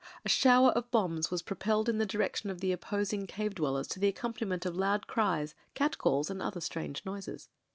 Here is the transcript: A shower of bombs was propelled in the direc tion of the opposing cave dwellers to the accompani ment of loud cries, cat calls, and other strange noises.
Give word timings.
A 0.25 0.29
shower 0.29 0.71
of 0.71 0.89
bombs 0.89 1.29
was 1.29 1.43
propelled 1.43 1.87
in 1.87 1.99
the 1.99 2.07
direc 2.07 2.37
tion 2.37 2.49
of 2.49 2.59
the 2.59 2.71
opposing 2.71 3.27
cave 3.27 3.53
dwellers 3.53 3.85
to 3.89 3.99
the 3.99 4.11
accompani 4.11 4.47
ment 4.47 4.65
of 4.65 4.75
loud 4.75 5.05
cries, 5.05 5.53
cat 5.75 5.99
calls, 5.99 6.31
and 6.31 6.41
other 6.41 6.59
strange 6.59 7.05
noises. 7.05 7.49